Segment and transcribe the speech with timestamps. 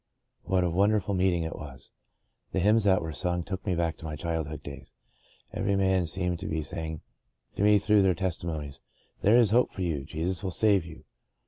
[0.51, 1.91] "What a wonderful meeting it was!
[2.53, 4.93] The hymns that were sung took me back to my childhood days;
[5.53, 7.01] every man seemed to be saying
[7.55, 11.03] to me through their testimonies, * There is hope for you; Jesus will save you.'